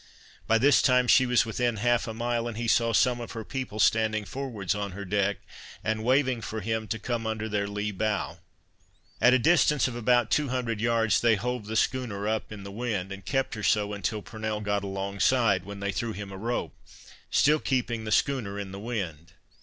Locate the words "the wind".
12.63-13.11, 18.71-19.33